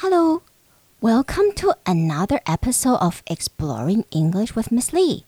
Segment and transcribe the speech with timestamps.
[0.00, 0.42] Hello,
[1.00, 5.24] welcome to another episode of Exploring English with Miss Lee.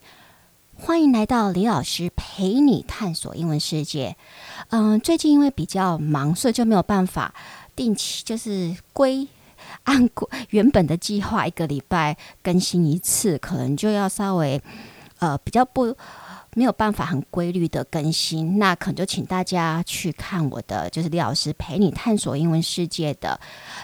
[0.77, 4.17] 欢迎来到李老师陪你探索英文世界。
[4.69, 7.35] 嗯，最近因为比较忙，所以就没有办法
[7.75, 9.27] 定期，就是归
[9.83, 10.09] 按
[10.51, 14.63] 原本的计划，一个礼拜更新一次，可能就要稍微
[15.19, 15.97] 呃比较不。
[16.55, 23.39] 没有办法很规律的更新，那可能就请大家去看我的，就是李老师陪你探索英文世界的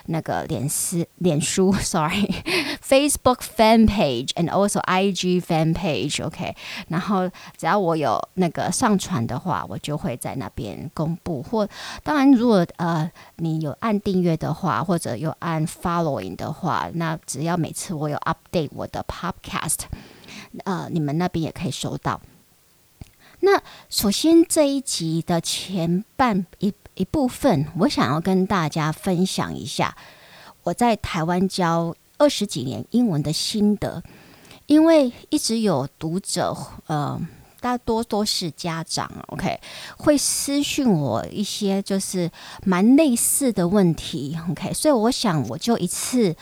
[0.07, 6.55] 那个脸书脸书， sorry，Facebook fan page and also IG fan page，OK
[6.89, 11.42] 然后只要我有那个上传的话，我就会在那边公布。
[11.42, 11.69] 或
[12.03, 19.80] 当然，如果呃你有按订阅的话，或者有按 following 的话，那只要每次我有 update 我的 podcast，
[20.64, 22.20] 呃，你们那边也可以收到。
[23.41, 29.97] 那首先这一集的前半一一部分，我想要跟大家分享一下
[30.62, 34.03] 我在台湾教二十几年英文的心得。
[34.67, 36.56] 因为一直有读者，
[36.89, 37.20] 呃，
[37.61, 39.61] 大多都是家长，OK，
[39.97, 42.28] 会私讯我一些就是
[42.65, 46.34] 蛮类似的问题，OK，所以我想我就一次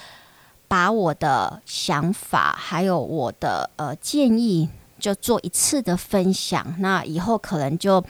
[0.66, 4.70] 把我的想法还有我的呃建议。
[4.98, 8.02] 就做一次的分享，那以后可能就，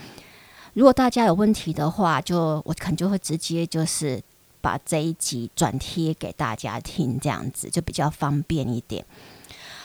[0.74, 4.22] 如果大家有问题的话，就我可能就会直接就是
[4.60, 9.04] 把这一集转贴给大家听，这样子就比较方便一点。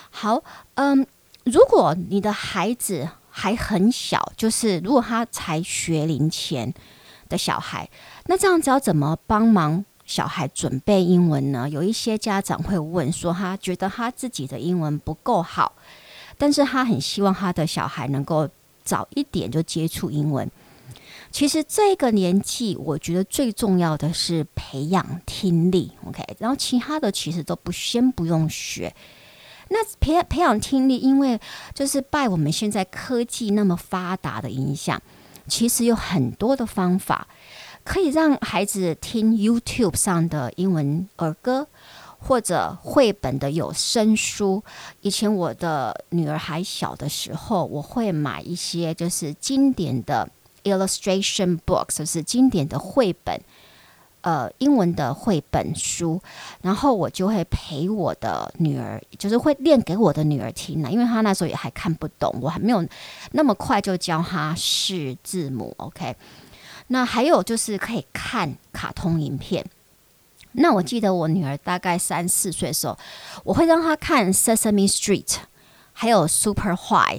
[0.09, 0.43] 好，
[0.75, 1.05] 嗯，
[1.45, 6.73] 如果你的孩子还很小，就是如果他才学龄前
[7.27, 7.89] 的小孩，
[8.25, 11.69] 那这样子要怎么帮忙小孩准备英文呢？
[11.69, 15.73] 有一些家长会问说，他觉得他自己的英文不够好。
[16.39, 18.49] 但是他很希望他的小孩能够
[18.83, 20.49] 早一点就接触英文。
[21.31, 26.23] 其实这个年纪，我觉得最重要的是培养听力，OK。
[26.39, 28.95] 然后其他的其实都不先不用学。
[29.67, 31.39] 那培培养听力，因为
[31.75, 34.99] 就是拜我们现在科技那么发达的影响，
[35.47, 37.27] 其实有很多的方法
[37.83, 41.67] 可以让孩子听 YouTube 上的英文儿歌。
[42.21, 44.61] 或者绘本的有声书，
[45.01, 50.29] 以前我的女儿还小的时候，我会买一些就是经典的
[50.63, 53.41] illustration books，就是经典的绘本，
[54.21, 56.21] 呃，英文的绘本书，
[56.61, 62.85] 然后我就会陪我的女儿，就是会念给我的女儿听呢，因为她那时候也还看不懂，我还没有
[63.31, 66.15] 那么快就教她识字母，OK。
[66.87, 69.65] 那还有就是可以看卡通影片。
[70.53, 72.97] 那我记得我女儿大概三四岁的时候，
[73.43, 75.25] 我会让她看《Sesame Street》，
[75.93, 77.17] 还有《Super Why》，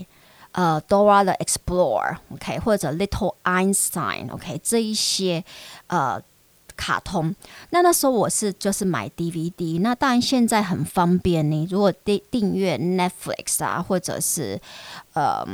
[0.53, 5.45] 呃，《Dora the Explorer》，OK，或者《Little Einstein》，OK，这一些
[5.87, 6.21] 呃
[6.77, 7.35] 卡通。
[7.71, 9.81] 那那时候我是就是买 DVD。
[9.81, 14.61] 那当然现在很方便，你如果订订阅 Netflix 啊，或者是
[15.13, 15.47] 呃，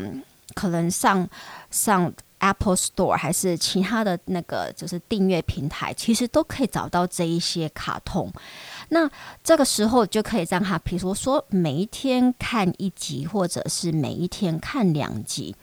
[0.55, 1.29] 可能上
[1.71, 2.13] 上。
[2.39, 8.33] Apple Store 还是其他的那个就是订阅平台，其实都可以找到这一些卡通。
[8.91, 9.11] 那
[9.43, 15.57] 这个时候就可以让他，比如说每一天看一集，或者是每一天看两集。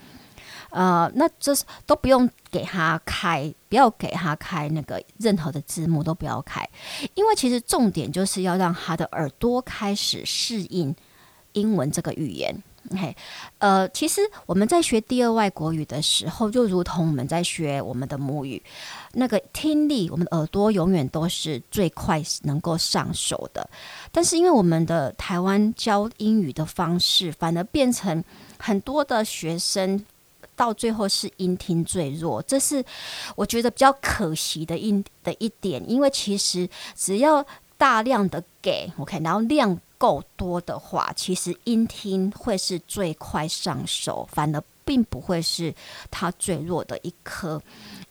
[0.72, 6.68] 呃，那这是都不用给他开，不要给他开那个任何的字幕都不要开，
[7.14, 10.96] 因为其实重点就是要让他的耳朵开始适应
[11.52, 12.64] 英文这个语言。
[12.92, 13.16] OK，
[13.60, 18.62] 呃，其实我们在学第二外国语的时候，就如同我们在学我们的母语，
[19.14, 23.68] 那个听力，我们的耳朵永远都是最快能够上手的。
[24.12, 28.22] 但是因为我们的台湾教英语的方式，反而变成
[28.60, 30.06] 很多的学生
[30.56, 32.84] 到最后是音听最弱，这是
[33.38, 35.82] 我觉得比较可惜的一的一点。
[35.90, 37.46] 因为其实只要
[37.78, 39.80] 大量的给 OK，然后量。
[40.04, 45.74] 够多的话，其实音听会是最快上手，反而并不会是
[46.12, 47.62] 他最弱的一科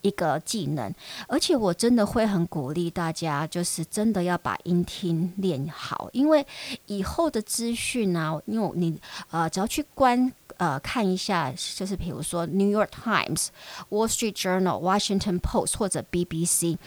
[0.01, 0.91] 一个技能。
[1.29, 6.47] 而且我真的会很鼓励大家，就是真的要把音听练好，因为
[6.87, 8.99] 以后的资讯啊，因为你
[9.31, 13.49] 呃只要去观呃看一下，就是比如说 New York Times、
[13.91, 16.79] Wall Street Journal、Washington Post 或者 BBC。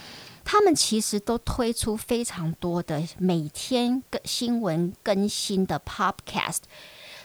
[0.45, 6.59] 他们其实都推出非常多的每天更新闻更新的 podcast，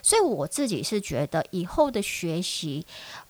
[0.03, 2.85] 所以我自己是觉得以后的学习，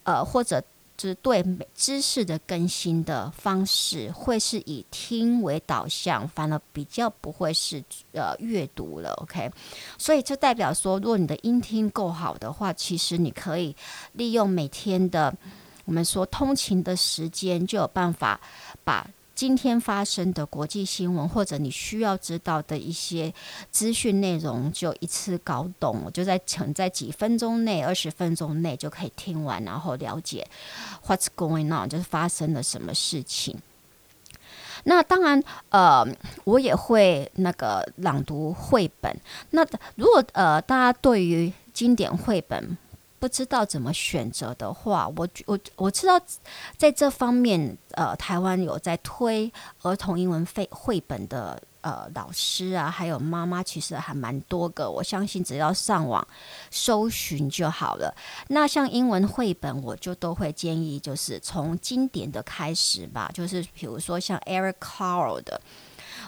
[0.04, 0.62] 呃，或者
[0.96, 1.44] 就是对
[1.75, 7.82] 知识的更新的方式，会是以听为导向，反而比较不会是
[8.12, 9.12] 呃阅读了。
[9.14, 9.50] OK，
[9.98, 13.75] 所以就代表说，如果你的音听够好的话，其实你可以
[14.12, 15.34] 利用每天的
[15.84, 18.40] 我们说通勤的时间，就有办法
[18.84, 19.04] 把。
[19.40, 23.32] 今天发生的国际新闻，或者你需要知道的一些
[23.70, 30.46] 资讯内容，就一次搞懂，我就在存在几分钟内、二十分钟内就可以听完，然后了解
[31.06, 33.56] What's going on，就是发生了什么事情。
[34.84, 36.06] 那当然，呃，
[36.44, 39.19] 我也会那个朗读绘本。
[39.52, 39.64] 那
[39.94, 42.76] 如果呃，大家对于经典绘本
[43.20, 46.20] 不知道怎么选择的话，我我我知道
[46.76, 49.52] 在这方面，呃，台湾有在推
[49.82, 51.62] 儿童英文绘绘本的。
[51.82, 54.87] 呃，老师啊，还有妈妈，其实还蛮多个。
[54.90, 56.22] 我相信只要上网
[56.70, 58.14] 搜寻就好了。
[58.49, 63.31] 那像英文绘本，我就都会建议，就是从经典的开始吧。
[63.32, 65.58] 就是比如说像 Eric Carle 的，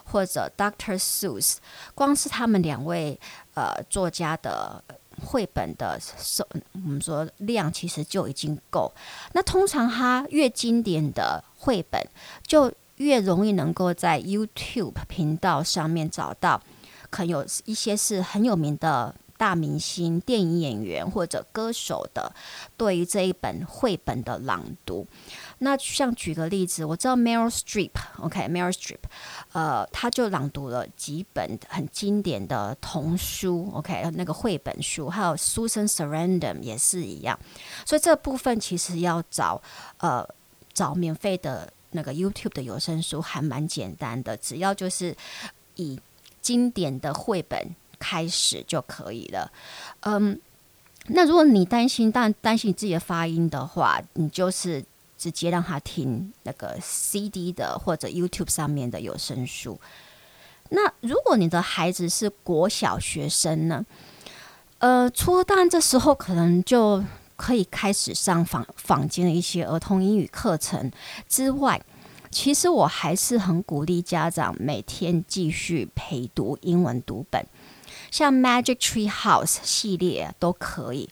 [0.04, 1.56] 或者 Doctor Seuss，
[1.94, 3.20] 光是他们两位
[3.52, 4.82] 呃作家的
[5.24, 8.92] 绘本的手，我们说量其实就已经够。
[9.32, 12.06] 那通常它越经典的绘本
[12.46, 12.72] 就。
[12.96, 16.62] 越容易能够在 YouTube 频道上面找到，
[17.10, 22.32] 可能有一些是很有名的大明星、电影演员或者歌手的
[22.76, 25.04] 对于这一本绘本的朗读。
[25.58, 29.00] 那像举个例子，我知道 Meryl Streep，OK，Meryl Streep，
[29.50, 37.36] 呃，他就朗读了几本很经典的童书，OK，那个绘本书，还有 Susan Sarandon 也是一样。
[37.84, 39.60] 所以这部分其实要找
[39.98, 40.24] 呃
[40.72, 41.72] 找免费的。
[41.94, 45.14] 那个 YouTube 的有声书还蛮简单的，只要就是
[45.74, 46.00] 以
[46.40, 49.52] 经典的绘本开始就可以了。
[50.00, 50.40] 嗯，
[51.06, 54.84] 那如果你担心，但担心你自己的发音的话，你就是
[55.16, 59.78] 直接让他听那个 CD 的或者 YouTube 上面的有声书。
[60.70, 63.86] 那如果你的孩子是国小学生呢？
[64.78, 67.04] 呃，除了当然这时候可能就。
[67.34, 70.92] 可以开始上坊坊间的一些儿童英语课程
[71.28, 71.82] 之外，
[72.30, 77.44] 其实我还是很鼓励家长每天继续陪读英文读本，
[78.12, 81.10] 像 Magic Tree House 系列都可以。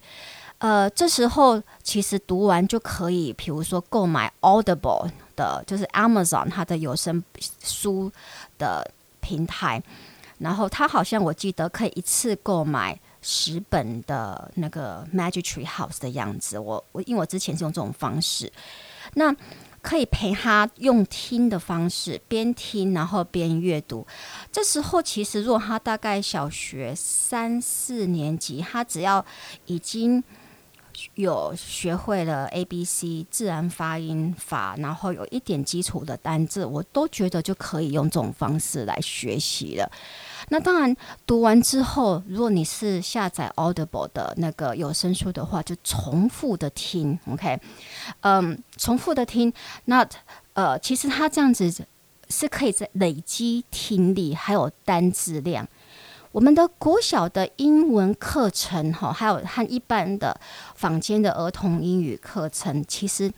[0.58, 7.25] 呃，这时候其实读完就可以，比如说购买 Audible 的，就是 Amazon 它的有声
[7.64, 8.12] 书
[8.58, 8.88] 的
[9.20, 9.82] 平台，
[10.38, 13.00] 然后它好像我记得可以一次购买。
[13.22, 18.52] 十本的那个 Magic Tree House 的样子，我我因为我之前是用这种方式，
[19.14, 19.34] 那
[19.82, 24.06] 可以陪他用听的方式，边听然后边阅读。
[24.52, 29.25] 这时候其实如果他大概小学三四年级，他只要
[29.66, 30.23] 已经
[31.14, 39.90] 有学会了 A B C 自然发音法，然后有一点基础的单字，我都觉得就可以用这种方式来学习了。
[40.52, 47.56] 那当然，读完之后，如果你是下载 Audible 的那个有声书的话，就重复的听，OK，
[48.23, 49.52] 嗯，重复的听。
[49.85, 50.05] 那
[50.55, 51.73] 呃，其实它这样子
[52.29, 55.69] 是可以在累积听力，还有单字量。
[56.32, 60.37] 我们的国小的英文课程，哈，还有和一般的
[60.75, 63.32] 坊间的儿童英语课程，其实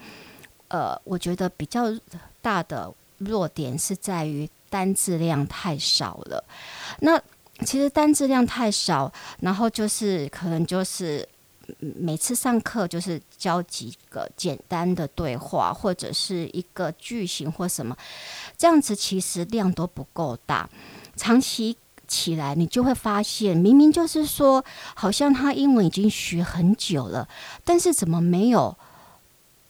[0.68, 1.94] 呃，我觉得比较
[2.40, 4.48] 大的弱点是在于。
[4.72, 6.42] 单字量太少了，
[7.00, 7.20] 那
[7.66, 11.28] 其实单字量太少，然后就是可能就是
[11.78, 17.94] 每次上课就是教几个简单的对话，或者是一个句型或什么，
[18.56, 20.66] 这样子其实量都不够大。
[21.16, 21.76] 长期
[22.08, 24.64] 起来，你就会发现，明明就是说，
[24.94, 27.28] 好像他英文已经学很久了，
[27.62, 28.74] 但是怎么没有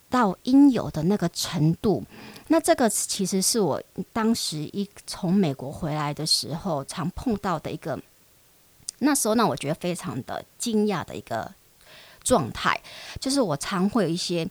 [0.09, 2.05] 到应有的那个程度？
[2.53, 3.83] 那这个其实是我
[4.13, 7.99] 当时一从美国回来的时候常碰到的一个，
[8.99, 11.51] 那时候让，我觉得非常的惊讶的一个
[12.23, 12.79] 状态，
[13.19, 14.47] 就是我常会有一些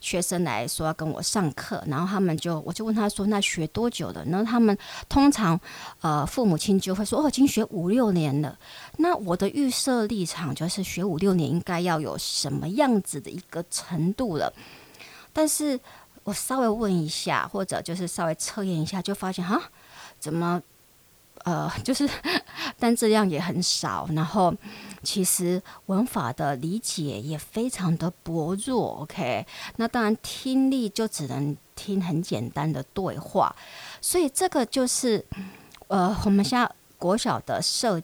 [0.00, 4.24] 学生来说要跟我上课，然后他们就我就问他说，那学多久了？
[4.24, 4.74] 然后他们
[5.10, 5.60] 通常
[6.00, 8.58] 呃父母亲就会说，哦，已经学五六年了。
[8.96, 14.50] 那我的预设立场就是学五六年应该要有什么样子的一个程度了，
[15.34, 15.78] 但是。
[16.24, 19.60] 我稍微问一下，或者就是稍微测验一下，就发现哈，
[20.20, 20.62] 怎么
[21.44, 22.08] 呃， 就是
[22.78, 24.54] 单字量也很少，然后
[25.02, 29.02] 其实文法的理解也非常的薄弱。
[29.02, 29.44] OK，
[29.76, 33.54] 那当然听力就只能听很简单的对话，
[34.00, 35.24] 所以这个就是
[35.88, 38.00] 呃，我们现在国小的设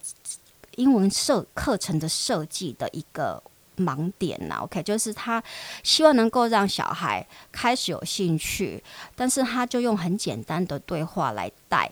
[0.75, 3.41] 英文设课程的设计的一个。
[3.79, 5.43] 盲点呐，OK，就是他
[5.83, 8.83] 希望能够让小孩开始有兴趣，
[9.17, 11.91] 但是他就用很简单的对话来带。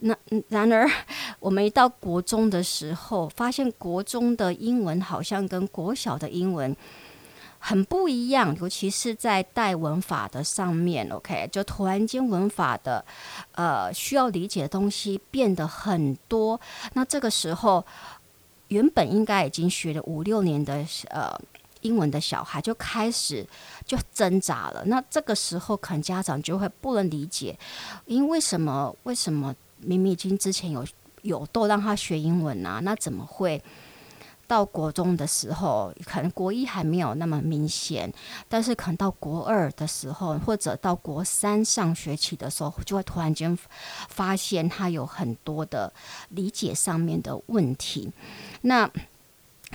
[0.00, 0.14] 那
[0.48, 0.86] 然而，
[1.40, 6.76] 我们一到国中的时候，发现国中的英文好像跟国小的英文
[7.58, 13.02] 很不一样，尤其是在带文法的上面，OK，就突然间文法的
[13.52, 16.60] 呃需要理解的东西变得很多。
[16.92, 17.82] 那这个时候，
[18.68, 21.30] 原本应该已经学了五六年的呃
[21.82, 23.46] 英文的小孩就开始
[23.84, 24.84] 就挣扎了。
[24.86, 27.56] 那这个时候，可能家长就会不能理解，
[28.06, 28.94] 因为什么？
[29.04, 30.84] 为什么明明已经之前有
[31.22, 32.80] 有都让他学英文啊？
[32.82, 33.62] 那怎么会？
[34.46, 38.12] 到国中的时候，可能国一还没有那么明显，
[38.48, 43.56] 但是可能到国二的时候，或者到国三上学期的时候，就会突然间
[44.08, 45.92] 发现他有很多的
[46.30, 48.12] 理解上面的问题。
[48.62, 48.90] 那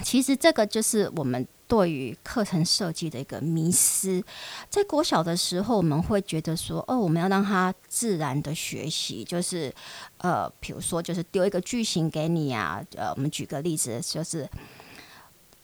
[0.04, 1.48] 其实这个就是我们。
[1.72, 4.22] 对于课程设计的一个迷思，
[4.70, 9.74] 在国小的时候，我们会觉得说，哦，我们要让他自然的学习，就是，
[10.18, 14.46] 呃，比如说，就是丢一个句型给你啊，呃，我们举个例子，就是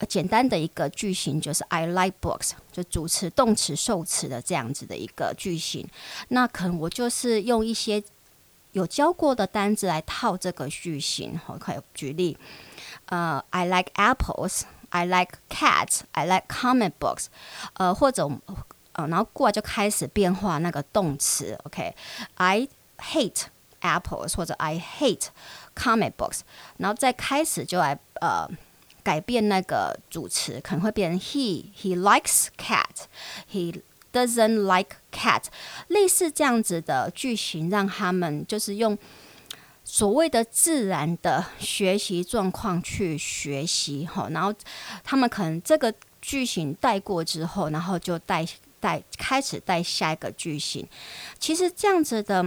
[0.08, 5.86] 简单的一个句型，就是 I like books，就主词、动词、受词的这样子的一个句型。
[6.30, 8.02] 那可能我就是用一些
[8.72, 11.40] 有教过的单子来套这个句型。
[11.48, 12.38] 我可以举例，
[13.06, 14.64] 呃，I like apples。
[14.90, 16.02] I like cats.
[16.14, 17.26] I like comic books.
[17.74, 18.26] 呃，或者
[18.94, 21.60] 呃，然后过来就开始变化那个动词。
[21.66, 23.48] OK，I hate
[23.82, 25.28] apples，或者 I hate
[25.76, 26.40] comic books。
[26.78, 28.48] 然后再开始就来呃
[29.04, 31.66] 改变那个主词，可能会变成 he。
[31.76, 33.08] He likes cats,
[33.52, 33.82] he.
[34.18, 35.44] Doesn't like cat。
[35.90, 38.98] 类似这样子的句型，让他们就是用。
[39.90, 44.54] 所谓的自然的学习状况去学习哈，然后
[45.02, 48.46] 他们可能这个句型带过之后，然后就带
[48.82, 50.86] 带开始带下一个句型。
[51.40, 52.46] 其实这样子的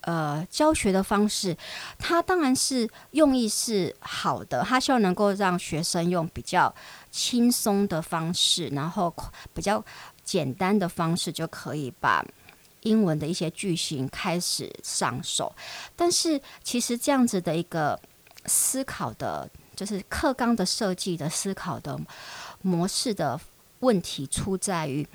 [0.00, 1.56] 呃教学的方式，
[2.00, 6.74] 它当然是用意是好的，它希望能够让学生用比较
[7.12, 9.14] 轻松的方式，然后
[9.54, 9.84] 比较
[10.30, 12.24] 简单的方式就可以把。
[12.84, 15.54] 英文的一些句型开始上手，
[15.94, 18.00] 但是其实这样子的一个
[18.46, 19.46] 思考的，
[19.76, 22.00] 就是课纲的设计的思考的
[22.62, 23.38] 模式的
[23.80, 25.06] 问题，出在于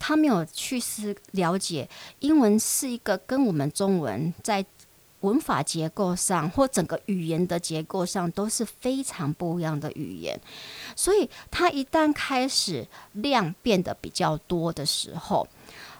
[0.00, 1.88] 他没有去思了解
[2.18, 4.66] 英文是一个跟我们中文在
[5.22, 10.40] 文法结构上或整个语言的结构上都是非常不一样的语言，
[10.94, 15.48] 所以他一旦开始量变得比较多的时候，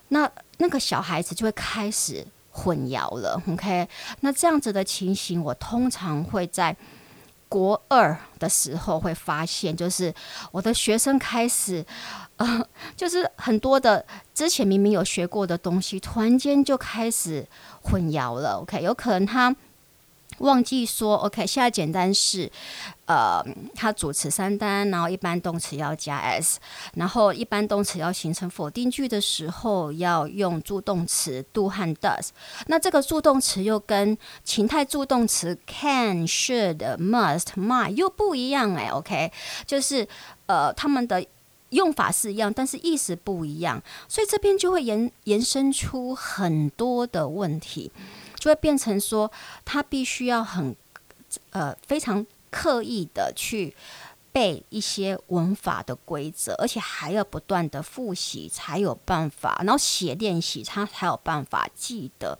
[0.08, 3.88] 那那个小孩子就会开始混淆了，OK？
[4.20, 6.76] 那这样子的情形，我通常会在
[7.48, 10.14] 国二的时候会发现，就是
[10.50, 11.84] 我的学生开始，
[12.96, 17.46] 就是很多的之前明明有学过的东西，突然间就开始
[17.82, 18.82] 混淆了，OK？
[18.82, 19.54] 有可能他。
[20.38, 22.50] 忘记说，OK，现在简单是，
[23.04, 23.44] 呃，
[23.76, 26.58] 它主词三单，然后一般动词要加 s，
[26.94, 32.30] 然后一般动词要形成否定句的时候要用助动词 do 和 does，
[32.66, 39.30] 那这个助动词又跟情态助动词 can、should、must、might 又不一样哎，OK，
[39.64, 40.08] 就是
[40.46, 41.24] 呃，他们的
[41.72, 47.92] 用法是一样，但是意思不一样，所以这边就会延延伸出很多的问题。
[48.38, 49.30] 就会变成说，
[49.64, 50.74] 他必须要很
[51.50, 53.72] 呃非常刻意的去
[54.32, 62.36] 背一些文法的规则，而且还要不断的复习才有办法，然后写练习他才有办法记得。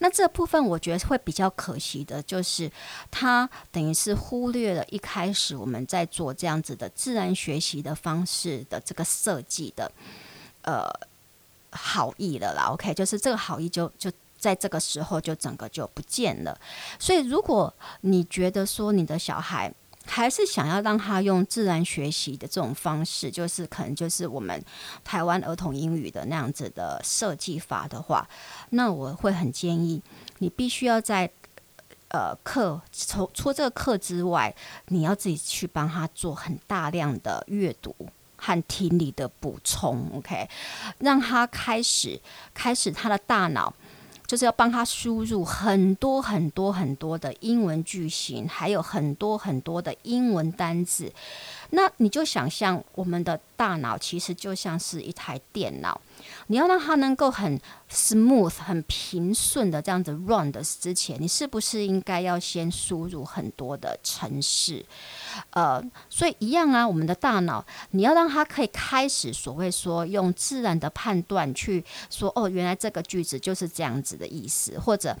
[0.00, 2.70] 那这部分我觉得会比较可惜的，就是
[3.10, 9.90] 他等于是忽略了一开始我们在做这样子的自然学习的方式的这个设计的
[10.62, 10.84] 呃
[11.70, 12.64] 好意了啦。
[12.72, 14.12] OK，就是这个好意就就。
[14.40, 16.58] 在这个时候就整个就不见了，
[16.98, 19.70] 所以如果你觉得说你的小孩
[20.10, 24.62] 还是想要让他用自然学习的这种方式，就是可能就是我们
[25.04, 28.28] 台湾儿童英语的那样子的设计法的话，
[28.70, 30.02] 那我会很建议
[30.38, 31.30] 你必须要在
[32.08, 34.54] 呃课除除这个课之外，
[34.88, 37.94] 你要自己去帮他做很大量的阅读
[38.36, 40.48] 和听力的补充，OK，
[40.98, 42.20] 让他开始
[42.52, 43.72] 开始他的大脑。
[44.30, 51.12] 就是要帮他输入很多很多很多的英文句型，还有很多很多的英文单字。
[51.70, 56.00] 那你就想象我们的大脑其实就像是一台电脑，
[56.48, 57.60] 你要让它能够很
[57.90, 64.84] smooth、很平顺的这样子 run 的之前，你是不是应该要先输入很多的程式？
[65.50, 75.16] 呃，所以一样啊，我们的大脑，你要让它可以开始所谓说用自然的判断去说，哦，原来这个句子就是这样子的意思，或者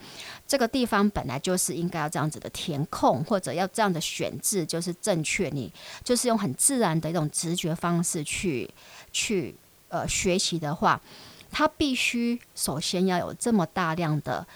[0.46, 5.72] 这个地方本来就是应该要这样子的填空，或者要这样的选字就是正确，你
[6.04, 8.68] 就是用很自然的一种直觉方式去
[9.12, 9.54] 去
[9.90, 10.98] 呃学习的话，
[11.52, 14.46] 他必须首先要有这么大量的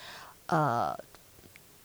[0.47, 0.99] 呃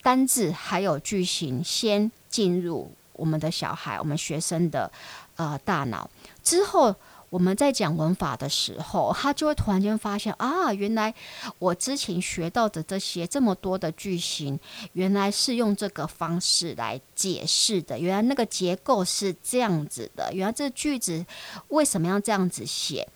[0.02, 4.90] 单字还有句型先进入我们的小孩、我们学生的
[5.36, 6.10] 呃大脑
[6.42, 6.96] 之后。
[7.32, 11.14] 我们在讲文法的时候，他就会突然间发现啊，原来
[11.60, 14.60] 我之前学到的这些这么多的句型，
[14.94, 18.00] 原来是用这个方式来解释的。
[18.00, 20.34] 原来那个结构是这样子的。
[20.34, 21.24] 原来这句子
[21.68, 23.08] 为什么要这样子写？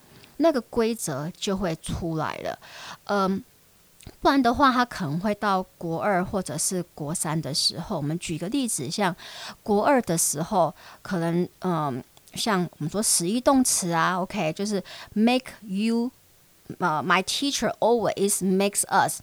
[0.43, 2.59] 那个规则就会出来了。
[3.05, 3.43] 嗯，
[4.21, 7.97] 不然的话，他可能会到国二或者是国三的时候。
[7.97, 9.15] 我们举个例子，像
[9.63, 12.03] 国二的时候，可能嗯。
[12.35, 14.83] 像我们说实义动词啊，OK，就是
[15.13, 16.09] make you，
[16.79, 19.21] 呃、uh,，my teacher always makes us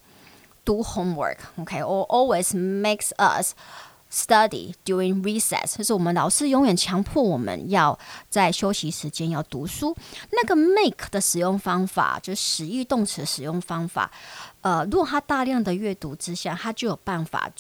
[0.65, 2.07] do homework，OK，or、okay?
[2.07, 3.55] always makes us
[4.13, 7.99] study during recess，就是我们老师永远强迫我们要
[8.29, 9.97] 在休息时间要读书。
[10.33, 14.11] 那个 make 的使用方法，就是使役动词使用方法，
[14.63, 17.51] 呃，如果他大量的阅读之下，他就有办法，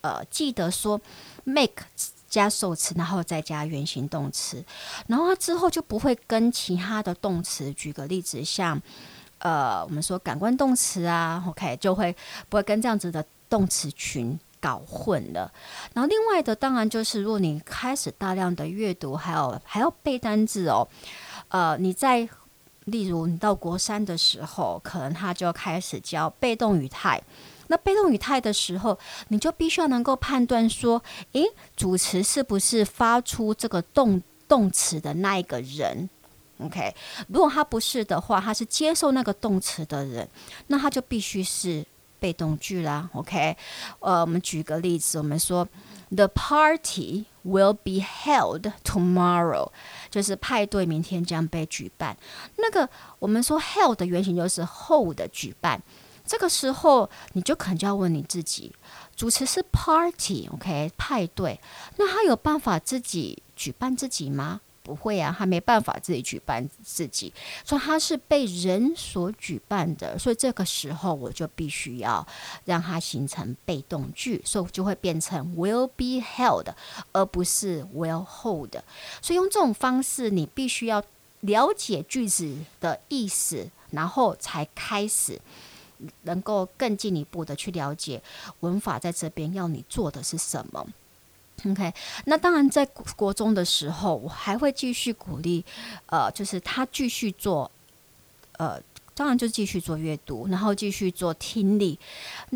[0.00, 1.00] 呃，记得说
[1.44, 1.84] make。
[2.30, 4.62] 加受词，然后再加原形动词，
[5.06, 7.72] 然后他之后就不会跟其他的动词。
[7.72, 8.78] 举个例子，像
[9.38, 12.14] 呃，我们说感官动词啊，OK，就会
[12.50, 15.52] 不会跟这样子的动词群搞混了。
[15.94, 20.86] 然后另外的，当然就是如果你开始大量的阅读，还有还要背单字哦，
[21.48, 22.28] 呃，你在
[22.84, 27.22] 例如你到国三的时候，可能他就要开始教被动语态。
[27.70, 28.98] 那被动语态的时候，
[29.28, 31.44] 你就必须要能够判断说，诶，
[31.76, 36.08] 主词是不是发出这个动动词的那一个人
[36.60, 36.94] ？OK，
[37.28, 40.26] 如果他不是的话，他是接受那个动词的人，
[40.68, 41.84] 那他就必须是
[42.18, 43.08] 被动句啦。
[43.14, 43.56] OK，
[44.00, 45.68] 呃，我们举个例子，我们说
[46.10, 49.70] The party will be held tomorrow，
[50.10, 52.16] 就是派对明天将被举办。
[52.56, 55.82] 那个我们说 held 的原型就是 hold 的举办。
[56.24, 58.74] 这个时候，你就可能就要问你自己：
[59.16, 61.58] 主持是 party，OK，派对，
[61.96, 64.60] 那他有办法自己举办自己吗？
[64.88, 67.30] 不会啊，他没办法自己举办自己，
[67.62, 70.18] 所以他是被人所举办的。
[70.18, 72.26] 所以这个时候，我就必须要
[72.64, 76.72] 让它形成被动句，所以就会变成 will be held，
[77.12, 78.74] 而不是 will hold。
[79.20, 81.04] 所以用这种方式，你必须要
[81.40, 85.38] 了解句子的意思，然后才开始。
[86.22, 88.22] 能够更进一步的去了解
[88.60, 90.86] 文法在这边要你做的是什么
[91.64, 91.92] ？OK，
[92.24, 95.64] 那当然在国中的时候，我还会继续鼓励，
[96.06, 97.70] 呃，就是他继续做，
[98.58, 98.80] 呃。
[99.18, 101.98] 当然就继续做阅读，然后继续做听力，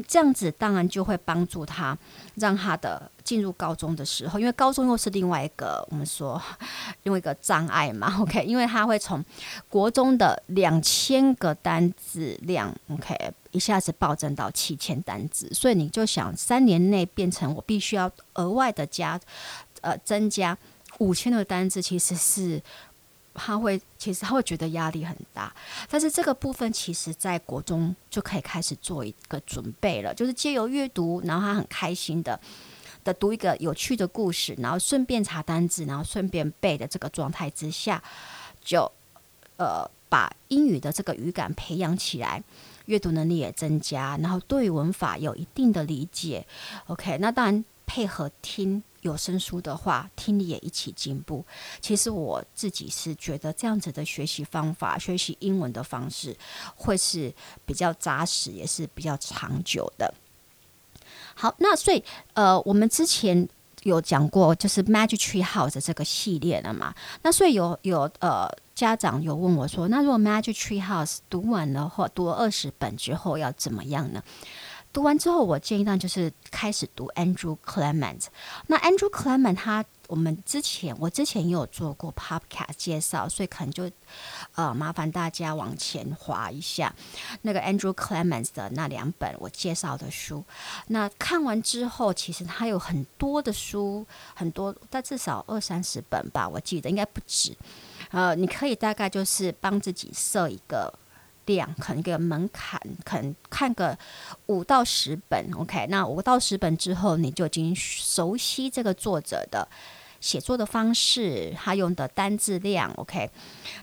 [0.06, 1.98] 这样子当然就会帮助他，
[2.36, 6.40] 让他的进入高中的时候，因为高中又是另外一个我们说
[7.02, 9.24] 另外一个障碍嘛， OK，因为他会从
[9.68, 13.16] 国中的两千个单字量，OK，
[13.50, 19.20] 一下子暴增到七千单字，所以你就想三年内变成我必须要额外的加，
[19.80, 20.56] 呃，增加
[20.98, 22.62] 五千个单字，其实是。
[23.34, 25.54] 他会，其实他会觉得压力很大，
[25.88, 32.38] 但是这个部分其实在国中就可以开始做一个准备了，就是借由阅读，然后他很开心的
[33.02, 38.02] 的读一个有趣的故事，然后顺便查单字，然后顺便背的这个状态之下，
[38.62, 38.90] 就
[39.56, 42.42] 呃把英语的这个语感培养起来，
[42.84, 46.46] 阅读能力也增加，然后对文法有一定的理解。
[46.88, 48.82] OK，那当然配合听。
[49.02, 51.44] 有声书的话，听力也一起进步。
[51.80, 56.36] 其实我自己是觉得这样子的学习方法，学习英文的方式，
[56.74, 57.32] 会是
[57.66, 60.12] 比较扎实，也是比较长久的。
[61.34, 62.02] 好，那所以
[62.34, 63.48] 呃，我们之前
[63.82, 66.94] 有讲过，就是 Magic Tree House 这个系列了嘛。
[67.22, 74.22] 那所以有有呃家长有问我说，那如果 Magic Tree House 读完了或读了二十本之后要怎么样呢？
[74.92, 78.26] 读完之后，我建议呢，就是开始读 Andrew Clement。
[78.66, 83.90] 那 Andrew Clement 他，我们之前我之前也有做过 Podcast 介绍，所以可能就
[84.54, 86.94] 呃麻烦大家往前滑一下
[87.40, 90.44] 那个 Andrew Clement 的那两本我介绍的书。
[90.88, 97.56] 那看完之后，其实他有很多的书，很多，但至少二三十本吧，我记得应该不止。
[98.10, 100.92] 呃，你可以大概就是帮自己设一个。
[101.46, 103.98] 量可能一个门槛，可能看个
[104.46, 105.86] 五到十本，OK。
[105.88, 109.66] 那五到十本之后，你就已经熟悉这个作者的
[110.20, 113.28] 写作的方式，他用的单字量，OK。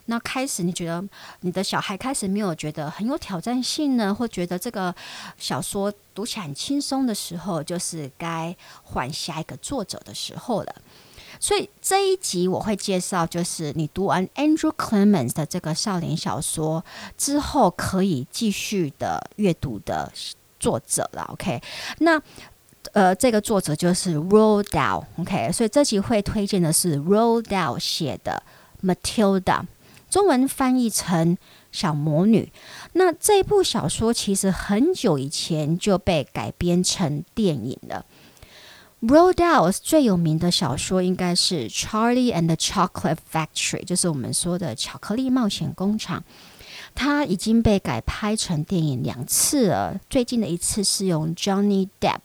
[0.06, 1.04] 那开始你觉得
[1.40, 4.94] 你的小孩开始没有觉得很有挑战性呢，或觉得这个
[5.36, 10.74] 小说读起来很轻松的时候，就是该换下一个作者的时候了。
[11.40, 16.84] 所以这一集我会介绍，就是你读完 Andrew Clements 的这个少年小说
[17.16, 20.12] 之后，可以继续的阅读的
[20.60, 21.28] 作者了。
[21.32, 21.60] OK，
[22.00, 22.20] 那
[22.92, 25.04] 呃，这个作者就是 Roald Dahl。
[25.18, 28.42] OK，所以这集会推荐的是 Roald Dahl 写的
[28.86, 29.40] 《Matilda》，
[30.10, 31.38] 中文翻译成。
[31.72, 32.52] 小魔女，
[32.94, 38.04] 那这部小说其实很久以前就被改编成电影了。
[39.02, 46.20] Roald Dahl 最有名的小说应该是《Charlie and the Chocolate Factory》，就是我们说的《巧克力冒险工厂》。
[46.94, 52.18] 它已经被改拍成电影两次了，最近的一次是用 Johnny Depp，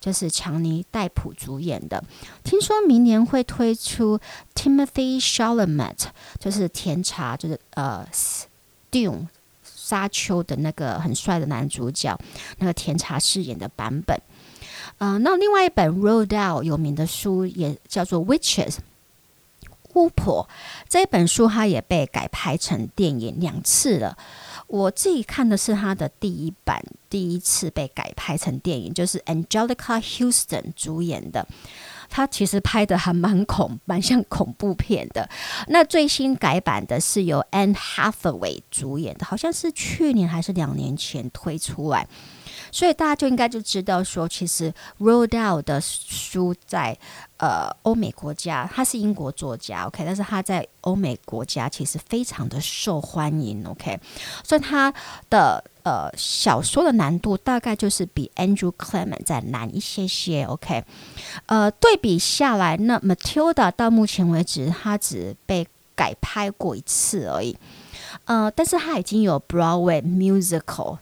[0.00, 2.02] 就是强尼戴普主演的。
[2.44, 4.20] 听说明年会推出
[4.54, 8.06] Timothy s h a l a m e t 就是甜茶，就是呃。
[8.88, 9.26] Dune
[9.64, 12.16] 沙丘的那个很帅的男主角，
[12.58, 14.18] 那个甜茶饰演的版本。
[14.98, 18.72] 呃，那另外一本 Roald Dahl 有名的书也叫做《Witches》
[19.94, 20.48] 巫婆，
[20.88, 24.16] 这本书它也被改拍成电影两次了。
[24.66, 31.46] 我自己看的是它的第一版，第一次被改拍成电影，就是 Angelica Houston 主演的。
[32.08, 35.28] 它其实拍的还蛮恐，蛮像恐怖片的。
[35.68, 42.06] 那最新改版的是由 Anne Hathaway 主演的，好像是去年还是两年前推出来。
[42.76, 46.94] 所以大家就应该就知道说，其实 Roald Dahl 的书在
[47.38, 53.98] 呃欧美国家，他是英国作家，OK，但是他在欧美国家其实非常的受欢迎，OK，
[54.44, 54.92] 所以他
[55.30, 60.84] 的呃小说的难度大概就是比 Andrew Clement 再难一些些，OK，
[61.46, 67.56] 呃对比下来，那 Matilda 到目前为止，他只被改拍过一次而已，
[68.26, 70.98] 呃，但是他已经有 Broadway musical。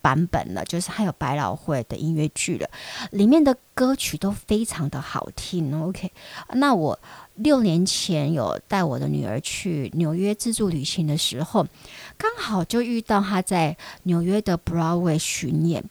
[0.00, 2.68] 版本了，就是还有百老汇的音乐剧了，
[3.10, 5.82] 里面的歌曲都非常的好听。
[5.82, 6.10] OK，
[6.54, 6.98] 那我
[7.34, 11.66] 六年前有带我的女儿去纽约自助旅行的时候，
[12.16, 15.84] 刚好就遇到她在纽约的 Broadway 巡演，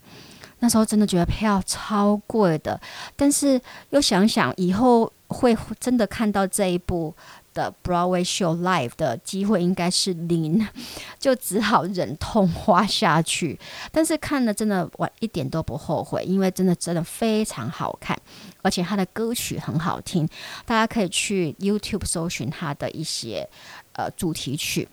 [0.60, 2.80] 那时候真的觉得票超贵的，
[3.16, 7.14] 但是又想想以后会真的看到这一部。
[7.58, 10.68] 的 Broadway show live 的机会应该是零，
[11.18, 13.60] 就只好忍痛花下去。
[13.92, 18.16] 但是看了真的我一点都不后悔，因为真的真的非常好看，
[18.62, 20.30] 而且他的歌曲很好听，
[20.68, 23.50] 大家可以去 YouTube 搜寻他的一些
[23.94, 24.88] 呃主题曲。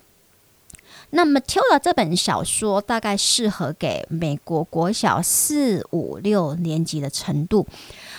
[1.17, 7.69] 那 Matilda 这本小说大概适合给美国国小四五六年级的程度，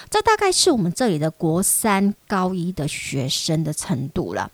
[0.09, 4.49] 这大概是我们这里的国三高一的学生的程度了。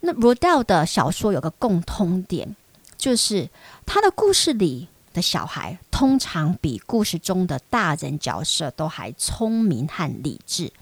[0.00, 2.56] 那 Roald Dahl 的小说有个共通点，
[2.96, 3.50] 就是
[3.84, 10.72] 他的故事里的小孩通常比故事中的大人角色都还聪明和理智。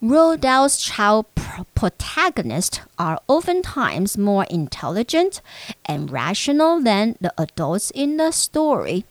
[0.00, 1.26] Roald Dahl's child
[1.74, 5.40] protagonists are oftentimes more intelligent
[5.84, 9.04] and rational than the adults in the story。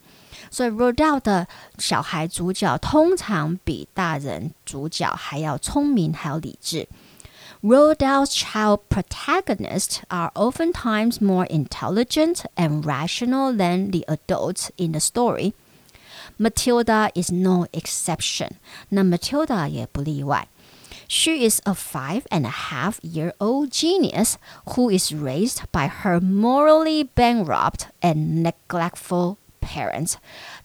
[0.50, 6.90] 所以，Roald Dahl 的小孩主角通常比大人主角还要聪明，还要理智。
[7.64, 15.54] Roald Dahl's child protagonists are oftentimes more intelligent and rational than the adults in the story.
[16.38, 18.54] Matilda is no exception。
[18.90, 20.50] 那 Matilda 也不例外。
[21.09, 24.39] She is a five and a half year old genius
[24.75, 30.16] who is raised by her morally bankrupt and neglectful parents，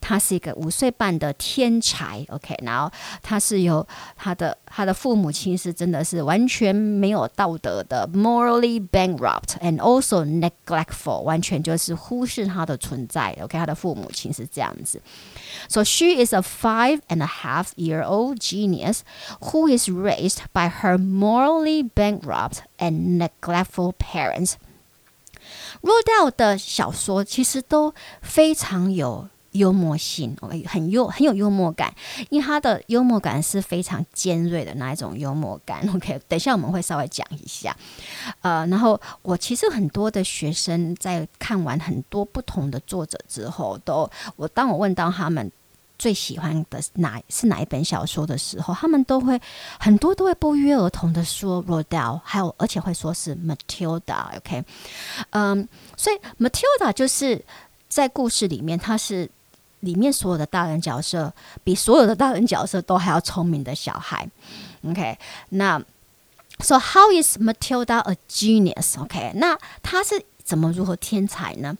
[0.00, 2.90] 他是一个五岁半的天才，OK，然后
[3.22, 15.00] 他是由他的他的父母亲是真的是完全没有道德的，morally bankrupt and also neglectful，完全就是忽视他的存在，OK，他的父母亲是这样子。
[15.68, 19.00] So she is a five and a half year old genius
[19.40, 24.55] who is raised by her morally bankrupt and neglectful parents.
[25.82, 31.94] R o d e l 的小说其实都非常有幽默性，OK，很幽很有幽默感，
[32.30, 36.22] 因为他的幽默感是非常尖锐的那一种幽默感，OK。
[36.28, 37.76] 等一下我们会稍微讲一下，
[38.41, 45.52] 呃，然后我其实很多的学生在看完很多不同的作者之后，都我当我问到他们。
[46.01, 49.39] 最喜欢的哪是哪一本小说的时候，他们都会
[49.79, 54.63] 很多都会不约而同的说 Roald Dahl，还有而且会说是 Matilda，OK，
[55.29, 57.45] 嗯，所以 Matilda 就是
[57.87, 59.29] 在故事里面，他是
[59.81, 61.31] 里面所有的大人角色
[61.63, 64.27] 比所有的大人角色都还要聪明的小孩
[64.89, 65.79] ，OK，那
[66.61, 71.77] So how is Matilda a genius？OK，那他是怎么如何天才呢？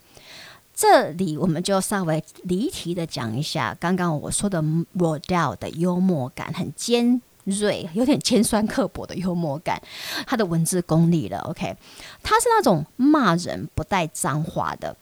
[0.82, 4.60] 这里我们就稍微离题的讲一下，刚刚我说的
[4.94, 9.80] r o d e l 的幽默感很尖锐，有点尖酸刻薄的幽默感，
[10.26, 11.38] 他的文字功力了。
[11.42, 11.78] OK，
[12.24, 14.98] 他是那种骂人不带脏话的，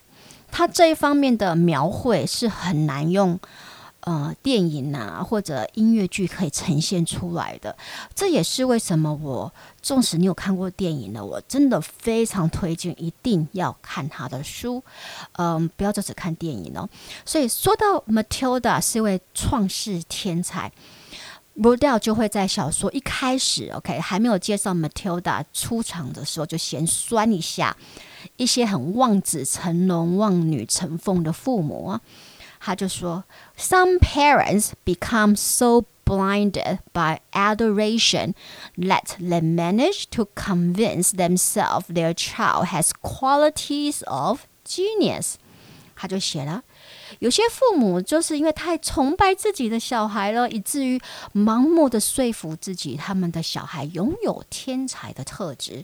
[0.51, 3.39] 他这一方面的描绘是很难用。
[4.01, 7.75] 呃，电影啊，或者音乐剧可以呈现出来的，
[8.15, 14.81] 这也是为什么我，纵使你有看过电影的，我真的非常推荐一定要看他的书，
[15.33, 16.87] 嗯、不要就只看电影哦。
[17.25, 20.71] 所以说到 Matilda 是一位创世天才
[21.57, 27.75] ，Rodale 就会在小说一开始，OK，还没有介绍 Matilda 出场的时候，就先酸一下
[28.37, 32.01] 一些很望子成龙、望女成凤的父母啊。
[32.59, 33.23] 他就说
[33.57, 38.33] ：“Some parents become so blinded by adoration
[38.77, 45.35] that they manage to convince themselves their child has qualities of genius。”
[45.95, 46.63] 他就写了，
[47.19, 50.97] 有些父母就是因为太崇拜自己的小孩了，以至于
[51.33, 55.83] 盲目的说服自己，他们的小孩拥有天才的特质。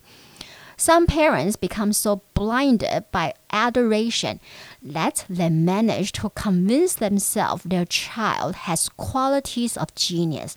[0.77, 4.39] Some parents become so blinded by adoration
[4.83, 10.55] that they manage to convince themselves their child has qualities of genius.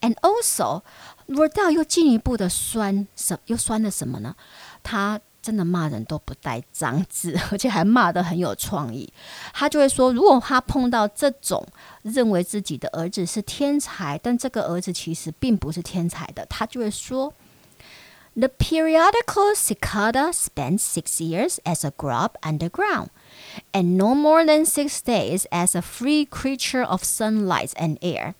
[0.00, 0.82] And also,
[1.28, 4.34] Rodale 又进一步的酸什又酸了什么呢？
[4.82, 9.12] 他真的骂人都不带脏字，而且还骂得很有创意。
[9.52, 11.64] 他就会说，如果他碰到这种
[12.02, 17.32] 认为自己的儿子是天才，但这个儿子其实并不是天才的，他就会说。
[18.36, 23.10] The periodical cicada spent six years as a grub underground,
[23.74, 28.34] and no more than six days as a free creature of sunlight and air.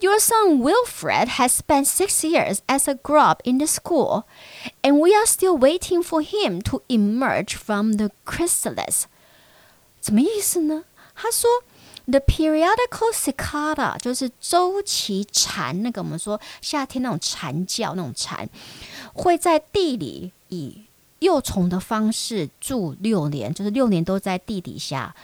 [0.00, 4.26] Your son Wilfred has spent six years as a grub in the school,
[4.82, 9.06] and we are still waiting for him to emerge from the chrysalis.
[10.00, 10.84] 什么意思呢？
[11.14, 11.62] 他说。
[12.06, 18.48] The periodical cicada 就是周期蝉，那个我们说夏天那种蝉叫那种蝉，
[19.12, 20.82] 会在地里以
[21.20, 25.14] 幼虫的方式住六年，就是六年都在地底下。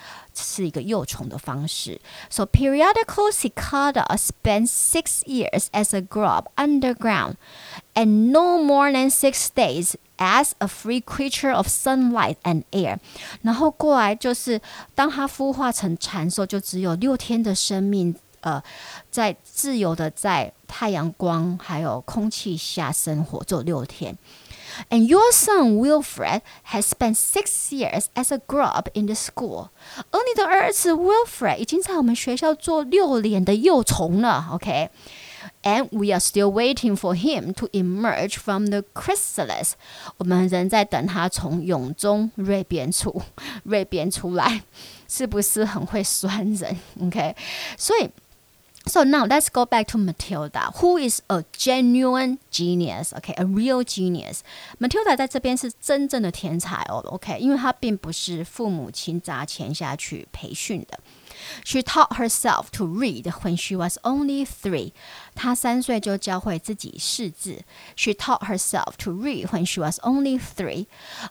[0.40, 2.00] 是一个幼虫的方式。
[2.31, 7.35] So periodical cicada spend six years as a grub underground,
[7.94, 12.98] and no more than six days as a free creature of sunlight and air。
[13.42, 14.61] 然后过来就是，
[14.94, 18.62] 当它孵化成蝉时候，就只有六天的生命，呃，
[19.11, 24.16] 在自由的在太阳光还有空气下生活，只有六天。
[24.90, 29.70] And your son Wilfred has spent six years as a grub in the school。
[30.12, 34.46] 而你的儿子 Wilfred 已经在我们学校做六年的幼虫了。
[35.62, 39.72] OK，and we are still waiting for him to emerge from the chrysalis。
[40.16, 43.22] 我们仍在等他从蛹中蜕变出
[43.66, 44.62] 蜕变出来，
[45.09, 46.76] 是不是很会酸人？
[47.00, 47.35] OK，
[47.76, 48.11] 所以。
[48.87, 54.38] So now let's go back to Matilda, who is a genuine genius, okay, a real genius.
[54.78, 60.98] Matilda 在这边是真正的天才哦，OK，因为她并不是父母亲砸钱下去培训的。
[61.64, 64.92] She taught herself to read when she was only three.
[65.35, 67.62] 她三岁就教会自己识字。
[67.96, 70.87] She taught herself to read when she was only three.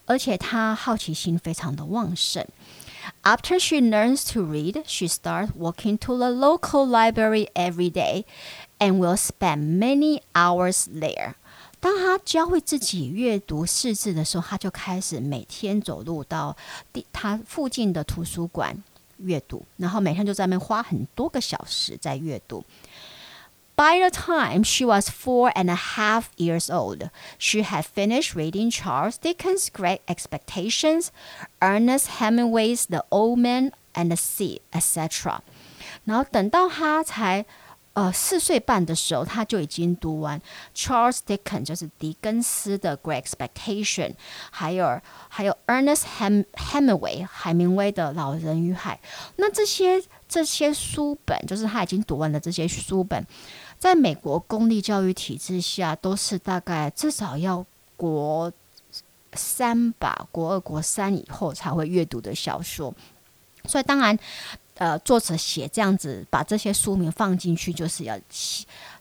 [0.05, 2.45] 而且她好奇心非常的旺盛。
[3.23, 8.25] After she learns to read, she starts walking to the local library every day
[8.79, 11.35] and will spend many hours there.
[11.79, 16.57] 当她教会自己阅读识字的时候，她就开始每天走路到
[16.91, 18.83] 地她附近的图书馆
[19.21, 22.63] 阅读，然后每天就在那边花很多个小时在阅读。
[23.75, 29.17] By the time she was four and a half years old, she had finished reading Charles
[29.21, 31.09] Dickens' Great Expectations,
[31.59, 35.41] Ernest Hemingway's The Old Man and the Sea, etc.
[36.05, 37.45] 然后等到她才
[37.94, 40.40] 呃四岁半的时候，他就已经读完
[40.74, 44.14] Charles Dickens 就是狄更斯的 Great Expectation，
[44.50, 48.98] 还有还有 Ernest Hem Hemingway 海明威的老人与海。
[49.36, 53.26] 那这些这些书本，就是他已经读完了这些书本。
[53.78, 58.52] 在美国公立教育体制下，都是大概至少要国
[59.34, 62.94] 三吧，国二、国三以后才会阅读的小说。
[63.64, 64.18] 所以当然，
[64.76, 68.18] 呃，作者写这样子，把这些书名放进去，就是要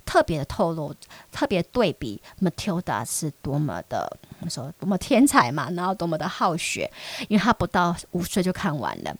[0.05, 0.93] 特别的透露，
[1.31, 6.91] 特别对比 Matilda 是多么的我说多么天才嘛，然后多么的好学，
[7.29, 9.15] 因为他不到五岁就看完了。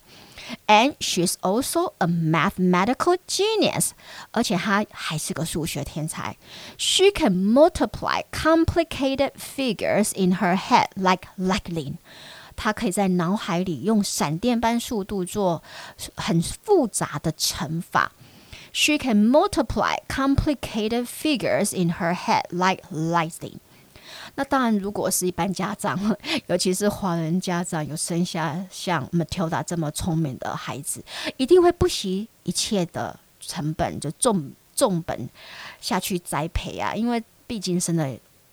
[0.67, 3.91] And she's also a mathematical genius，
[4.31, 6.35] 而且她还是个数学天才。
[6.77, 11.97] She can multiply complicated figures in her head like lightning。
[12.63, 15.63] 她可以在脑海里用闪电般速度做
[16.15, 18.12] 很复杂的乘法。
[18.71, 23.56] She can multiply complicated figures in her head like lightning。
[24.36, 31.04] 那当然，如果是一般家长， 尤其是华人家长，有生下像 Matilda 这么聪明的孩子，
[31.38, 35.28] 一定会不惜一切的成本，就重重本
[35.82, 38.08] 下去栽培啊，因为毕竟生了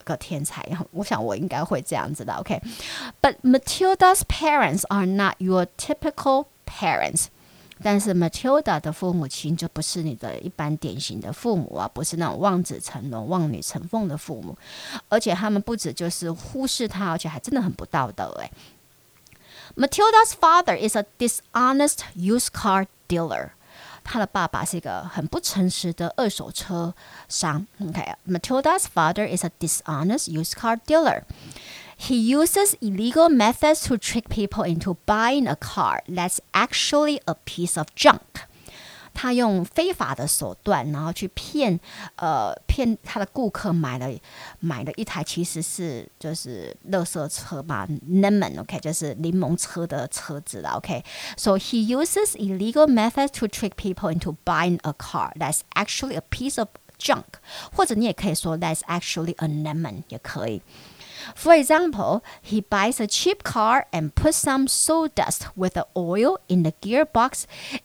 [0.08, 0.68] 个天才。
[0.92, 2.34] 我想我应该会这样子的。
[2.36, 3.38] OK，but、okay?
[3.44, 7.26] Matilda's parents are not your typical parents。
[7.82, 14.58] 但是 Matilda 的父母亲就不是你的一般典型的父母啊，不是那种望子成龙、望女成凤的父母，
[15.10, 18.50] 而且他们不止就是忽视他，而且还真的很不道德诶。
[19.76, 23.50] Matilda's father is a dishonest used car dealer，
[24.08, 26.94] 他的爸爸是一个很不诚实的二手车
[27.28, 27.66] 商。
[27.82, 35.48] OK，Matilda's father is a dishonest used car dealer。He uses illegal methods to trick people into buying
[35.48, 38.47] a car that's actually a piece of junk。
[39.18, 41.80] 他用非法的手段，然后去骗
[42.16, 44.10] 呃骗他的顾客买了
[44.60, 55.62] 买了一台其实是就是垃圾车嘛，lemon OK 就是柠檬车的车子了 OK。So he uses illegal methods to trick people into buying a car that's
[55.76, 57.24] actually a piece of junk，
[57.76, 60.62] 或者你也可以说 that's actually a lemon 也可以。
[61.36, 66.64] For example, he buys a cheap car and puts some sawdust with the oil in
[66.64, 67.44] the gearbox,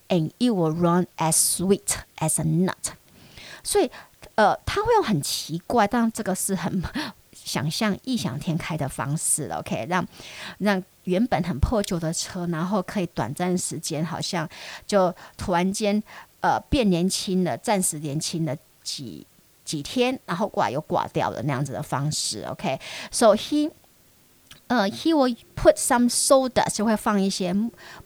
[0.08, 2.92] and it will run as sweet as a nut.
[3.62, 3.90] 所以，
[4.34, 6.82] 呃，他会用很奇怪，但这个是很
[7.32, 9.58] 想象、异想天开的方式了。
[9.60, 10.06] OK，让
[10.58, 14.48] 让原本很破旧的车，然后可以短暂时间，好像
[14.86, 16.02] 就突然间
[16.40, 19.26] 呃变年轻了，暂时年轻了几。
[19.72, 23.70] 几天，然后挂又挂掉的那样子的方式，OK，so he，
[24.68, 27.54] 呃，he will put some sawdust，就会放一些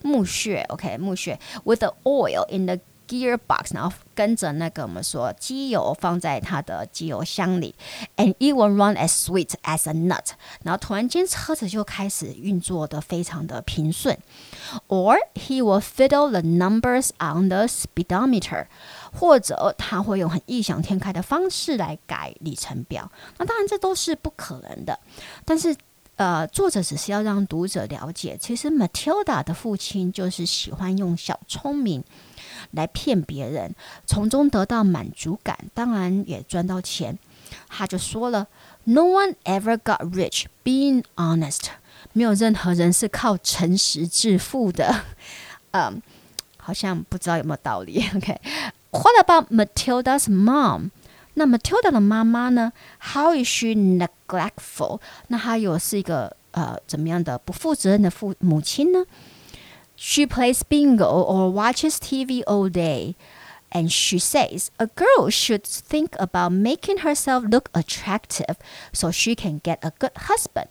[0.01, 2.77] 木屑，OK，木屑，with the oil in the
[3.08, 7.74] gearbox，然后跟着那个我们说机油放在它的机油箱里
[8.16, 14.16] ，and it will run as sweet as a nut，然后突然间车子就开始运作的非常的平顺
[14.88, 18.66] ，or he will fiddle the numbers on the speedometer。
[19.10, 25.00] 或者他会用很异想天开的方式来改里程表，那当然这都是不可能的。
[25.46, 25.74] 但是，
[26.16, 32.04] 呃，作者只是要让读者了解，其实 Matilda 的父亲就是喜欢用小聪明
[32.72, 33.74] 来骗别人，
[34.06, 37.18] 从中得到满足感，当然也赚到钱。
[37.68, 38.46] 他就说了
[38.84, 41.66] ：“No one ever got rich being honest。”
[42.12, 45.04] 没有任何人是靠诚实致富的。
[45.72, 46.00] 嗯，
[46.56, 48.04] 好像不知道有没有道理。
[48.14, 48.40] OK。
[48.90, 50.90] What about Matilda's mom？
[51.34, 55.00] 那 Matilda 的妈妈呢？How is she neglectful？
[55.28, 59.04] 那她又是一个呃怎么样的不负责任的父母亲呢
[59.97, 63.15] ？She plays bingo or watches TV all day,
[63.71, 68.57] and she says a girl should think about making herself look attractive
[68.91, 70.67] so she can get a good husband.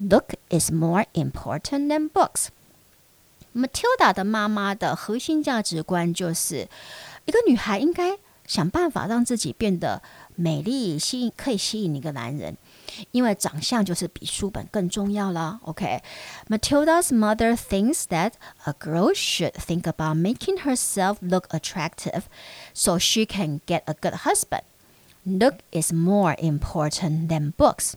[0.00, 2.48] Look is more important than books.
[3.54, 6.68] Matilda 的妈妈的核心价值观就是。
[7.24, 10.00] 一个女孩应该想办法让自己变得
[10.34, 12.56] 美丽，吸引可以吸引一个男人，
[13.12, 15.60] 因为长相就是比书本更重要了。
[15.64, 18.32] OK，Matilda's mother thinks that
[18.64, 22.22] a girl should think about making herself look attractive
[22.72, 24.62] so she can get a good husband.
[25.24, 27.92] Look is more important than books.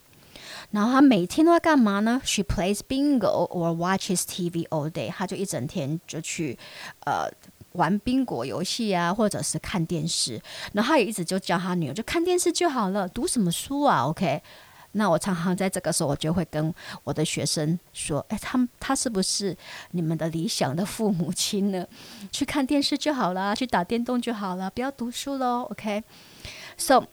[0.72, 2.22] 然后她每天都在干嘛呢？
[2.24, 5.10] She plays bingo or watches TV all day.
[5.12, 6.58] 她就一整天就去
[7.06, 7.30] 呃。
[7.76, 10.42] 玩宾果游戏啊，或者是看电视，
[10.74, 14.06] 然后他也一直就教他女儿，就看电视就好了，读什么书啊？
[14.08, 14.44] OK，
[14.93, 19.57] 那我常常在这个时候，我就会跟我的学生说，哎，他们他是不是
[19.91, 21.87] 你们的理想的父母亲呢？
[22.33, 27.05] 去看电视就好了，去打电动就好了，不要读书喽，OK，So。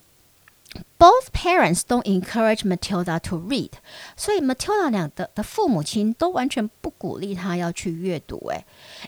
[0.99, 3.75] Both parents don't encourage Matilda to read，
[4.17, 8.51] 所以 Matilda 俩的的父母亲都完全不鼓励她要去阅读。
[8.51, 8.65] 诶，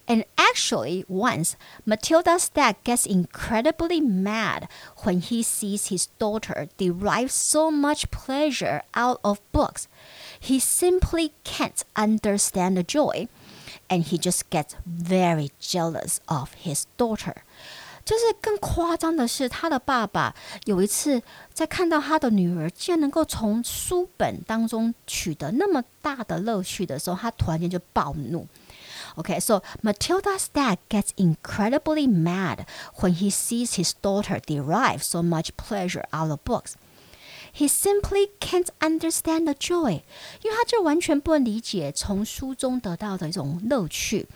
[0.06, 1.52] and actually once
[1.84, 4.68] Matilda's dad gets incredibly mad
[5.02, 9.84] when he sees his daughter derive so much pleasure out of books.
[10.40, 13.28] He simply can't understand the joy,
[13.88, 17.42] and he just gets very jealous of his daughter.
[18.05, 20.35] 就是更夸张的是，他的爸爸
[20.65, 28.47] 有一次在看到他的女儿竟然能够从书本当中取得那么大的乐趣的时候，他突然间就暴怒。
[29.15, 32.65] OK，so Matilda's dad gets incredibly mad
[32.99, 36.73] when he sees his daughter derive so much pleasure out of books.
[37.54, 40.02] He simply can't understand the joy，
[40.42, 44.26] 因为他就完全不能理解从书中得到的一种乐趣。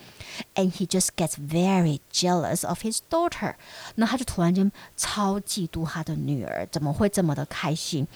[0.55, 3.55] And he just gets very jealous of his daughter，
[3.95, 8.07] 那他就突然间超嫉妒他的女儿，怎么会这么的开心？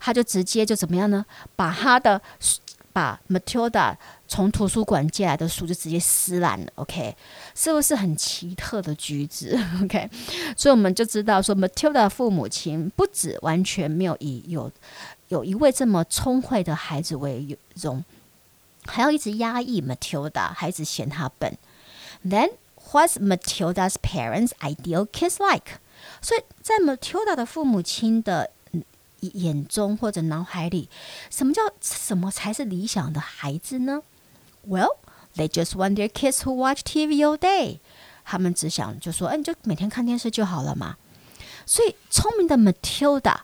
[0.00, 1.24] 他就直接就怎么样呢？
[1.56, 2.20] 把他的。
[2.92, 3.94] 把 Matilda
[4.27, 7.15] 从图书馆借来的书就直接撕烂了，OK，
[7.53, 10.09] 是不是很奇特的举止？OK，
[10.57, 14.71] 所以我们就知道说，Matilda 父母亲不止完全没有以有
[15.27, 18.03] 有一位这么聪慧的孩子为荣，
[18.85, 21.57] 还要一直压抑 Matilda，孩子嫌他笨。
[22.27, 22.51] Then
[22.91, 25.79] what's Matilda's parents' ideal kids like？
[26.21, 28.51] 所以在 Matilda 的父母亲的。
[29.33, 30.87] 眼中或者脑海里，
[31.31, 34.03] 什么叫什么才是理想的孩子呢
[34.68, 34.96] ？Well,
[35.36, 37.78] they just want their kids to watch TV all day。
[38.24, 40.96] 他们只想就说，哎，你就每天看电视就好了嘛。
[41.66, 43.38] 所以，聪明的 Matilda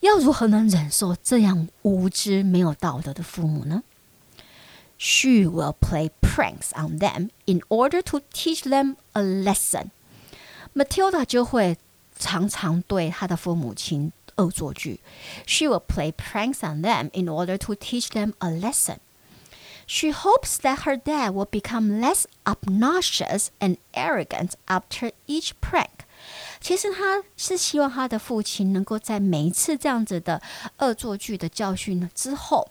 [0.00, 3.82] 要如何能忍受这样无知、没有道德的父母呢？
[4.98, 11.76] She will play pranks on them in order to teach them a lesson。Matilda 就会
[12.18, 14.12] 常常对她的父母亲。
[14.38, 15.00] 恶作剧，
[15.46, 18.98] She will play pranks on them in order to teach them a lesson.
[19.90, 26.06] She hopes that her dad will become less obnoxious and arrogant after each prank.
[26.60, 30.42] 其实她是希望她的父亲能够在每一次这样子的
[30.78, 32.68] 恶作剧的教训之后，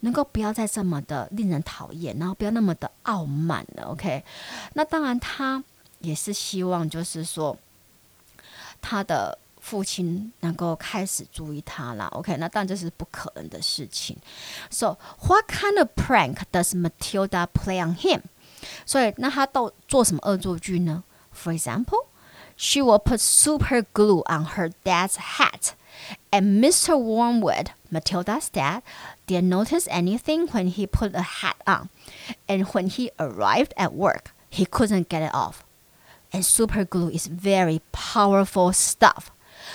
[0.00, 3.84] 能够不要再这么的令人讨厌，然后不要那么的傲慢了。
[3.84, 4.22] OK，
[4.74, 5.64] 那当然她
[6.00, 7.56] 也是希望，就是说
[8.80, 9.38] 她的。
[9.66, 12.36] 父亲能够开始注意他了，OK？
[12.36, 14.16] 那当然这是不可能的事情。
[14.70, 18.22] So what kind of prank does Matilda play on him？
[18.84, 21.04] 所以那他都做什么恶作剧呢？
[21.32, 22.06] For example,
[22.56, 25.74] she will put super glue on her dad's hat,
[26.30, 26.96] and Mr.
[26.96, 28.82] Wormwood, Matilda's dad,
[29.26, 31.88] didn't notice anything when he put the hat on,
[32.46, 35.64] and when he arrived at work, he couldn't get it off.
[36.32, 39.30] And super glue is very powerful stuff.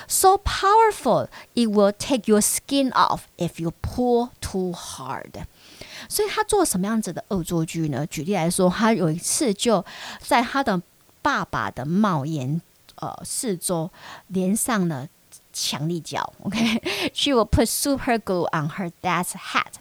[0.07, 5.45] So powerful, it will take your skin off if you pull too hard.
[6.07, 8.05] 所以他做什么样子的恶作剧呢？
[8.05, 9.83] 举例来说，他有一次就
[10.19, 10.81] 在他的
[11.21, 12.61] 爸爸的帽檐
[12.95, 13.91] 呃四周
[14.27, 15.07] 连上了
[15.51, 16.33] 强力胶。
[16.43, 19.73] OK，she will put super glue on her dad's hat.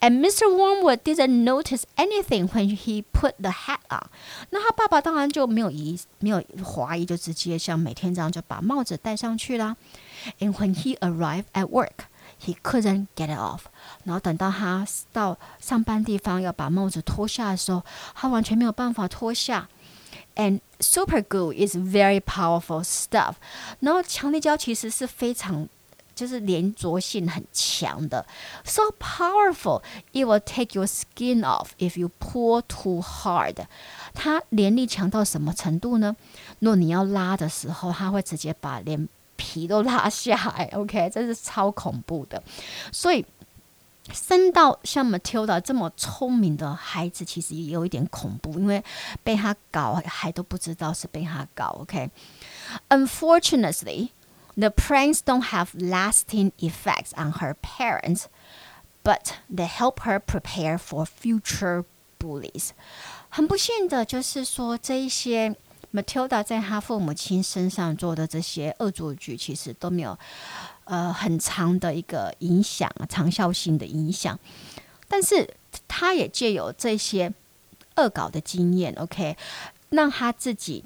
[0.00, 0.48] And Mr.
[0.48, 4.08] Wormwood didn't notice anything when he put the hat on。
[4.50, 9.76] 那他爸爸当然就没有疑，没有怀疑，就直接像每天这样就把帽子戴上去啦。
[10.40, 12.06] And when he arrived at work,
[12.40, 13.62] he couldn't get it off。
[14.04, 17.82] 然后等到他到上班地方要把帽子脱下的时候，
[18.14, 19.68] 他完全没有办法脱下。
[20.36, 23.34] And super glue is very powerful stuff。
[23.80, 25.68] 然后强力胶其实是非常。
[26.19, 28.25] 就是连着性很强的
[28.65, 33.55] ，so powerful it will take your skin off if you pull too hard。
[34.13, 36.13] 它连力强到什么程度呢？
[36.59, 39.07] 若你要拉的时候，它会直接把连
[39.37, 40.65] 皮都拉下来。
[40.75, 42.43] OK，这是超恐怖的。
[42.91, 43.25] 所以
[44.11, 48.83] 生到像 Matilda 这么聪明的孩子，其实也有一点恐怖，因为
[49.23, 51.77] 被他搞还都不知道是被他搞。
[51.79, 54.09] OK，unfortunately。
[54.56, 58.26] The pranks don't have lasting effects on her parents,
[59.02, 61.84] but they help her prepare for future
[62.20, 62.70] bullies.
[63.28, 65.56] 很不幸的就是说，这一些
[65.92, 70.16] Matilda 在她父母亲身上做的这些恶作剧，其实都没有
[70.84, 74.38] 呃很长的一个影响，长效性的影响。
[75.08, 75.52] 但是
[75.88, 77.34] 她也借由这些
[77.96, 79.36] 恶搞的经验，OK，
[79.90, 80.84] 让她自己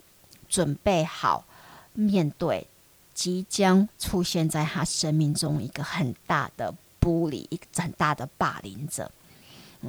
[0.48, 1.44] 准备好
[1.92, 2.66] 面对。
[3.13, 9.11] 即将出现在他生命中一个很大的 bully，一个很大的霸凌者。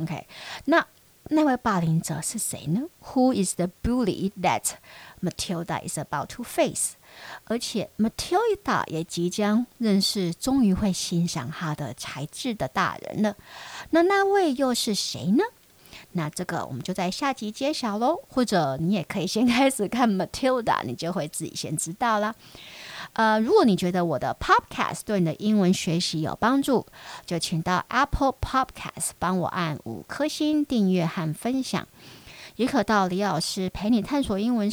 [0.01, 0.27] OK，
[0.67, 0.87] 那
[1.29, 4.73] 那位霸凌者是谁呢？Who is the bully that
[5.23, 6.93] Matilda is about to face？
[7.45, 13.37] 而且 Matilda 也即将认识，终于会欣赏他的才智的大人了。
[13.91, 15.45] 那那位又是谁呢？
[16.13, 18.21] 那这个我们就在下集揭晓喽。
[18.29, 22.35] 或者你也可以先开始看 Matilda，你就会自己先知道了。
[23.13, 26.87] 呃，如果你觉得我的 Podcast 对你的英文学习有帮助，
[27.25, 31.87] 就请到 Apple Podcast 帮我按五颗星订阅和分享，
[32.57, 34.73] 也可到李老师陪你探索英文。